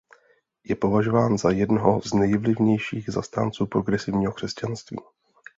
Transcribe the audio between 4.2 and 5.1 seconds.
křesťanství.